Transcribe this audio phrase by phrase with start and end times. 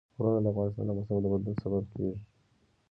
[0.19, 2.17] غرونه د افغانستان د موسم د بدلون سبب کېږي.